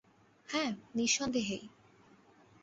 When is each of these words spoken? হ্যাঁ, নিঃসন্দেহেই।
হ্যাঁ, 0.49 0.71
নিঃসন্দেহেই। 0.95 1.63